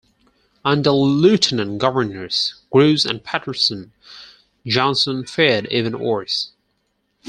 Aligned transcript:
Under 0.65 0.89
lieutenant-governors 0.89 2.55
Grose 2.71 3.05
and 3.05 3.23
Paterson, 3.23 3.91
Johnson 4.65 5.27
fared 5.27 5.67
even 5.67 5.99
worse. 5.99 6.49